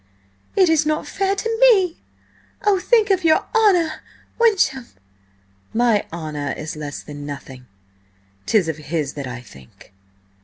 [0.55, 2.01] "It is not fair to me!
[2.65, 4.87] Oh, think of your honour–Wyncham!"
[5.75, 7.67] "My honour is less than nothing.
[8.47, 9.93] 'Tis of his that I think."